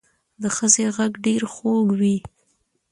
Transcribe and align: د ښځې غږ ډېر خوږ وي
د 0.41 0.43
ښځې 0.55 0.85
غږ 0.97 1.11
ډېر 1.25 1.41
خوږ 1.53 1.87
وي 1.99 2.17